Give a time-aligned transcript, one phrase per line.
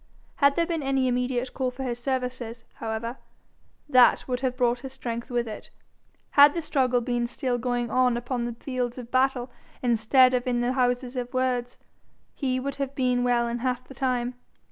[0.37, 3.17] Had there been any immediate call for his services, however,
[3.87, 5.69] that would have brought his strength with it.
[6.31, 9.51] Had the struggle been still going on upon the fields of battle
[9.83, 11.77] instead of in the houses of words,
[12.33, 14.33] he would have been well in half the time.